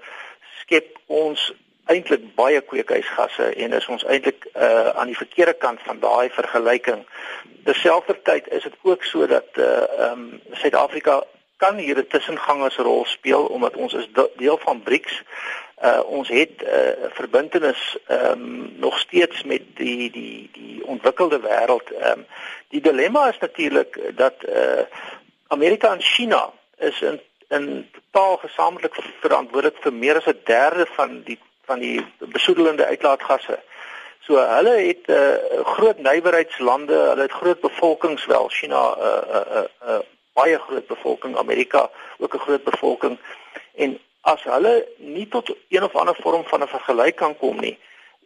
[0.63, 1.51] skep ons
[1.85, 7.03] eintlik baie kweekhuisgasse en is ons eintlik uh, aan die verkeerde kant van daai vergelyking.
[7.65, 11.21] Terselfdertyd is dit ook so dat uh um, Suid-Afrika
[11.57, 15.23] kan hier 'n tussengangersrol speel omdat ons is deel van BRICS.
[15.83, 21.39] Uh ons het 'n uh, verbintenis ehm um, nog steeds met die die die ontwikkelde
[21.39, 21.91] wêreld.
[21.91, 22.25] Ehm um,
[22.69, 24.83] die dilemma is natuurlik dat uh
[25.47, 31.21] Amerika en China is in in totaal gesamentlik verantwoordelik vir meer as 'n derde van
[31.23, 33.59] die van die besoedelende uitlaatgasse.
[34.19, 39.05] So hulle het 'n uh, groot nywerheidslande, hulle het groot bevolkings wel China 'n uh,
[39.05, 39.99] 'n uh, uh, uh,
[40.35, 43.17] baie groot bevolking, Amerika ook 'n groot bevolking
[43.75, 47.77] en as hulle nie tot een of ander vorm van 'n vergelyk kan kom nie.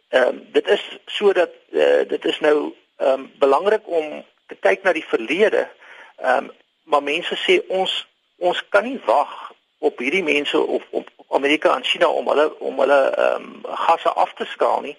[0.08, 4.82] Ehm um, dit is sodat uh, dit is nou ehm um, belangrik om te kyk
[4.82, 5.68] na die verlede.
[6.16, 6.50] Ehm um,
[6.82, 8.06] maar mense sê ons
[8.38, 12.80] ons kan nie wag op hierdie mense of op Amerika en China om hulle om
[12.80, 14.96] hulle ehm um, gasse af te skaal nie.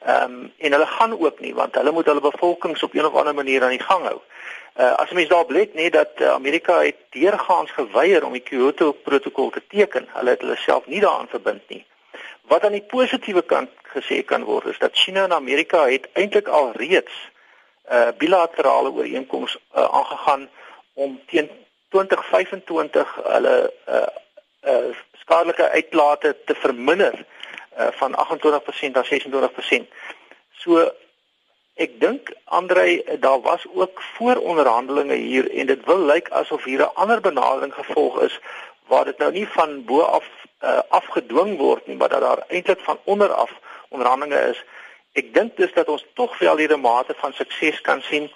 [0.00, 3.14] Ehm um, en hulle gaan ook nie want hulle moet hulle bevolkings op een of
[3.14, 4.20] ander manier aan die gang hou.
[4.76, 8.92] Uh, as mens daarop let net dat uh, Amerika het deurgaans geweier om die Kyoto
[8.92, 10.08] protokol te teken.
[10.12, 11.84] Hulle het hulle self nie daaraan verbind nie.
[12.50, 16.48] Wat aan die positiewe kant gesê kan word is dat China en Amerika het eintlik
[16.48, 17.14] al reeds
[17.86, 20.48] 'n uh, bilaterale ooreenkoms uh, aangegaan
[20.94, 21.50] om teen
[21.88, 24.06] 2025 hulle uh,
[24.62, 24.90] uh,
[25.22, 27.14] skadelike uitlate te verminder
[27.78, 29.86] uh, van 28% na 26%.
[30.52, 30.92] So
[31.74, 36.94] ek dink Andrei daar was ook vooronderhandelinge hier en dit wil lyk asof hier 'n
[36.94, 38.40] ander benadering gevolg is
[38.86, 40.24] waar dit nou nie van bo af
[40.62, 43.50] uh, afgedwing word nie maar dat daar eintlik van onder af
[43.88, 44.64] onderhandelinge is.
[45.12, 48.30] Ek dink dus dat ons tog wel hier 'n mate van sukses kan sien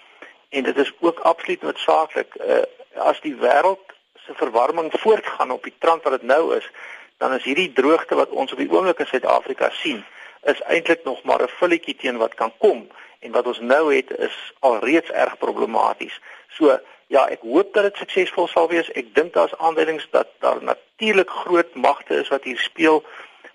[0.48, 2.34] en dit is ook absoluut noodsaaklik.
[2.34, 2.62] Uh,
[2.94, 3.84] as die wêreld
[4.26, 6.70] se verwarming voortgaan op die trant wat dit nou is,
[7.16, 10.04] dan is hierdie droogte wat ons op die oomblik in Suid-Afrika sien,
[10.42, 14.10] is eintlik nog maar 'n vulletjie teen wat kan kom en wat ons nou het
[14.18, 16.20] is alreeds erg problematies.
[16.48, 18.90] So ja, ek hoop dat dit suksesvol sal wees.
[18.98, 23.02] Ek dink daar's aanduidings dat daar natuurlik groot magte is wat hier speel,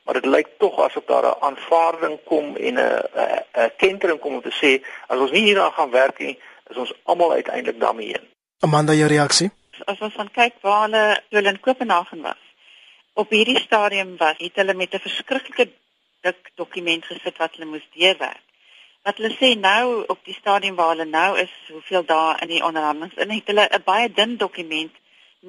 [0.04, 3.02] maar dit lyk tog asof daar 'n aanvaarding kom en 'n
[3.54, 6.93] 'n kentering kom om te sê as ons nie hieraan gaan werk nie, is ons
[7.04, 8.28] almal uiteindelik daarmee heen.
[8.60, 9.52] Amanda, jou reaksie?
[9.86, 12.41] As ons van kyk waar hulle toe in Kopenhagen was.
[13.13, 15.69] Op hierdie stadium was het hulle met 'n verskriklike
[16.21, 18.41] dik dokument gesit wat hulle moes deurwerk.
[19.03, 22.61] Wat hulle sê nou op die stadium waar hulle nou is, hoeveel dae in die
[22.63, 24.93] onderhandelinge, en het hulle 'n baie dun dokument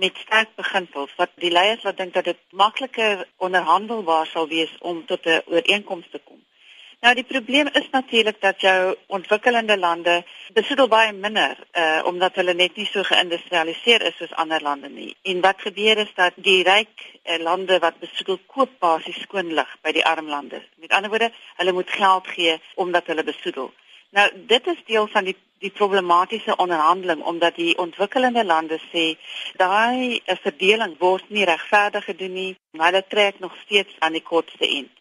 [0.02, 5.06] met sterk beginsels wat die leiers wat dink dat dit makliker onderhandelbaar sal wees om
[5.06, 6.40] tot 'n ooreenkoms te kom.
[7.04, 10.12] Nou die probleem is natuurlik dat jou ontwikkelende lande
[10.56, 15.10] besoedel baie minder uh omdat hulle net nie so geïndustrialiseer is soos ander lande nie.
[15.22, 19.76] En wat gebeur is dat die ryk uh, lande wat besoedel koop basies skoon lug
[19.84, 20.62] by die arm lande.
[20.80, 23.70] Met ander woorde, hulle moet geld gee omdat hulle besoedel.
[24.16, 29.06] Nou dit is deel van die die problematiese onderhandeling omdat die ontwikkelende lande sê
[29.60, 32.50] daai uh, verdeling word nie regverdig gedoen nie.
[32.88, 34.92] Hulle trek nog steeds aan die kortste eind.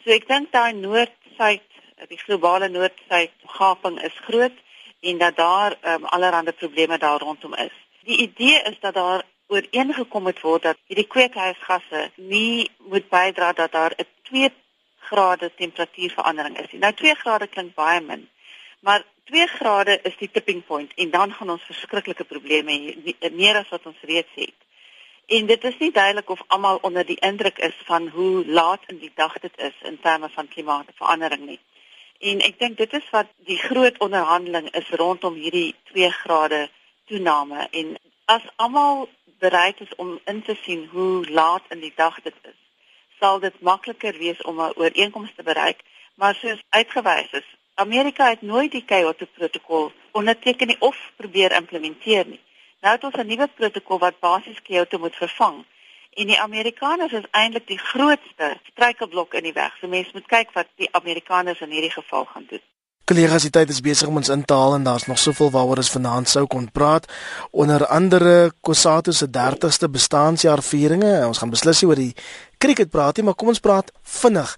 [0.00, 1.62] So ek dink daai noord noordsuid,
[2.08, 4.56] die globale noordsuid gaping is groot
[5.00, 7.72] en dat daar um, allerlei probleme daar rondom is.
[8.04, 13.72] Die idee is dat daar ooreengekom het word dat hierdie kweekhuisgasse nie moet bydra dat
[13.72, 14.50] daar 'n 2
[14.98, 16.80] grade temperatuurverandering is nie.
[16.80, 18.28] Nou 2 grade klink baie min,
[18.80, 23.56] maar 2 grade is die tipping point en dan gaan ons verskriklike probleme hê, meer
[23.56, 24.54] as wat ons reeds het.
[25.36, 28.98] En dit is nie duidelik of almal onder die indruk is van hoe laat in
[28.98, 31.60] die dag dit is in terme van klimaatsverandering nie.
[32.18, 36.68] En ek dink dit is wat die groot onderhandeling is rondom hierdie 2 grade
[37.06, 39.06] toename en as almal
[39.38, 42.58] bereid is om in te sien hoe laat in die dag dit is,
[43.22, 48.42] sal dit makliker wees om 'n ooreenkoms te bereik, maar soos uitgewys is, Amerika het
[48.42, 52.40] nooit die Kyoto protokol onderteken nie of probeer implementeer nie.
[52.80, 55.64] Nou het ons 'n nuwe protokol wat basies Kyoto moet vervang.
[56.10, 59.76] En die Amerikaners is eintlik die grootste struikelblok in die weg.
[59.80, 62.64] So mense moet kyk wat die Amerikaners in hierdie geval gaan doen.
[63.04, 65.80] Kollegas, die tyd is besig om ons in te haal en daar's nog soveel waaroor
[65.82, 67.08] ons vanaand sou kon praat.
[67.50, 71.26] Onder andere Kosato se 30ste bestaanjaarvieringe.
[71.26, 72.14] Ons gaan beslis oor die
[72.60, 73.88] cricket praat, nie, maar kom ons praat
[74.20, 74.50] vinnig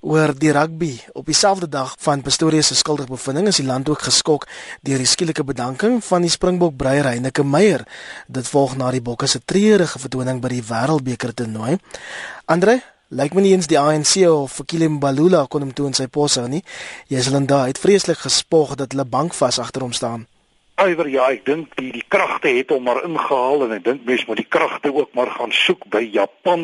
[0.00, 0.94] oor die rugby.
[1.12, 4.46] Op dieselfde dag van Pretoria se skuldige bevinding is die land ook geskok
[4.86, 7.84] deur die skielike bedanking van die Springbok breier Heinike Meyer.
[8.28, 11.76] Dit volg na die Bokke se treurige vertoning by die Wêreldbeker toernooi.
[12.48, 16.04] Andre, Lyk my nie eens die ANC of Fikile Mbalula kon hom toe in sy
[16.06, 16.60] pos hou nie.
[17.10, 20.28] Jeslinda het vreeslik gespog dat hulle bankvas agter hom staan.
[20.78, 24.22] Eiwer ja, ek dink die die kragte het hom maar ingehaal en ek dink mens
[24.28, 26.62] moet die kragte ook maar gaan soek by Japan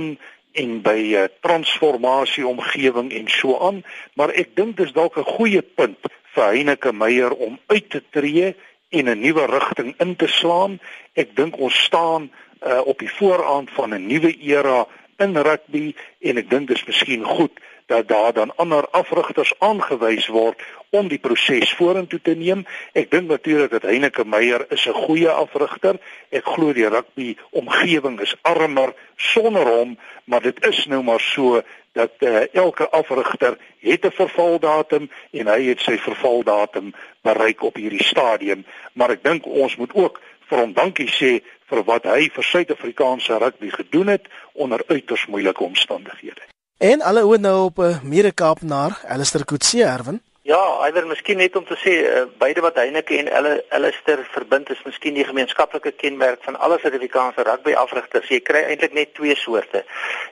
[0.57, 3.83] en by uh, eh, transformasie omgewing en so aan,
[4.15, 8.55] maar ek dink dis dalk 'n goeie punt vir Heinike Meyer om uit te tree
[8.91, 10.81] en 'n nuwe rigting in te slaan.
[11.15, 12.31] Ek dink ons staan
[12.63, 14.87] uh, op die vooraand van 'n nuwe era
[15.19, 17.53] in rugby en ek dink dis miskien goed
[17.87, 22.65] dat daar dan ander afrigters aangewys word om die proses vorentoe te neem.
[22.93, 25.99] Ek dink natuurlik dat Heineke Meyer is 'n goeie afrigter.
[26.31, 31.63] Ek glo die rugby omgewing is armer sonder hom, maar dit is nou maar so
[31.93, 38.05] dat uh, elke afrigter het 'n vervaldatum en hy het sy vervaldatum bereik op hierdie
[38.05, 42.45] stadium, maar ek dink ons moet ook vir hom dankie sê vir wat hy vir
[42.45, 46.43] Suid-Afrikaanse rugby gedoen het onder uiters moeilike omstandighede.
[46.79, 50.21] En alle oë nou op 'n uh, Mede-Kaap naar Alistair Kutse Erwin.
[50.43, 54.83] Ja, eider miskien net om te sê uh, beide wat Heineke en Alistair verbind is
[54.85, 58.29] miskien die gemeenskaplike kenmerk van alle Suid-Afrikaanse rugby afrigters.
[58.29, 59.85] Jy kry eintlik net twee soorte.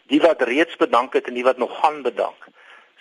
[0.07, 2.47] Die wat reeds bedank het en die wat nog gaan bedank.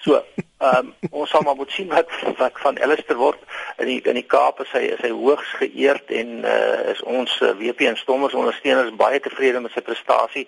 [0.03, 0.23] So,
[0.57, 3.39] ehm um, ons sal maar moet sien wat wat van Alistair word
[3.77, 7.35] in die in die Kaap is hy is hy hoogs geëerd en uh, is ons
[7.39, 10.43] uh, WP en Stommers ondersteuners baie tevrede met sy prestasie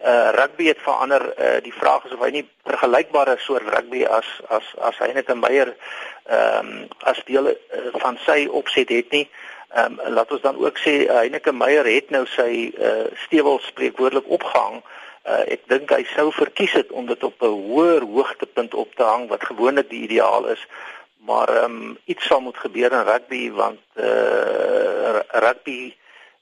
[0.00, 1.24] uh rugby het verander.
[1.36, 5.72] Uh die vraag is of hy nie vergelykbare soort rugby as as as Heineke Meyer
[5.72, 7.56] ehm um, as deel uh,
[8.04, 9.26] van sy opset het nie.
[9.72, 13.60] Ehm um, laat ons dan ook sê uh, Heineke Meyer het nou sy uh stewel
[13.72, 14.82] spreekwoordelik opgehang.
[14.84, 19.02] Uh ek dink hy sou verkies het om dit op 'n hoër hoogtepunt op te
[19.02, 20.66] hang wat gewoonlik die ideaal is.
[21.26, 25.94] Maar ehm um, iets sal moet gebeur in rugby want uh rugby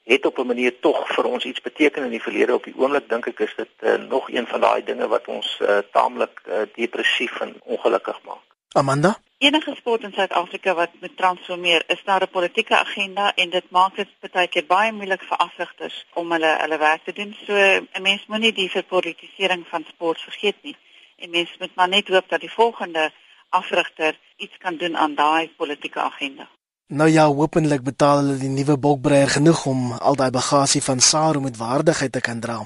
[0.04, 3.08] het op 'n manier tog vir ons iets beteken in die verlede op die oomblik
[3.08, 6.62] dink ek is dit uh, nog een van daai dinge wat ons uh, taamlik uh,
[6.74, 8.47] depressief en ongelukkig maak.
[8.74, 13.70] Amanda Enige sport in Suid-Afrika wat moet transformeer, is daar 'n politieke agenda en dit
[13.70, 17.36] maak dit baie keer baie moeilik vir afrigters om hulle hulle werk te doen.
[17.46, 20.76] So 'n mens moenie die verpolitisering van sport vergeet nie.
[21.16, 23.12] En mens moet maar net hoop dat die volgende
[23.48, 26.48] afrigter iets kan doen aan daai politieke agenda.
[26.88, 31.42] Nou ja, hopelik betaal hulle die nuwe bokbreier genoeg om al daai bagasie van Saru
[31.44, 32.56] met waardigheid te kan dra.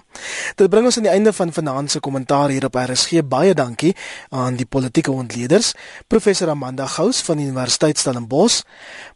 [0.54, 3.24] Dit bring ons aan die einde van vanaand se kommentaar hier op RSG.
[3.26, 3.90] Baie dankie
[4.30, 5.72] aan die politieke ontleeders,
[6.06, 8.62] professor Amanda Gous van die Universiteit Stellenbosch,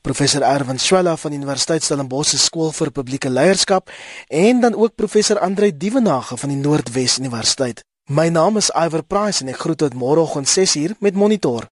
[0.02, 3.94] professor Erwin Swela van die Universiteit Stellenbosch se skool vir publieke leierskap
[4.26, 7.86] en dan ook professor Andre Dievenage van die Noordwes Universiteit.
[8.10, 11.62] My naam is Iver Price en ek groet tot môreoggend 6uur met Monitor.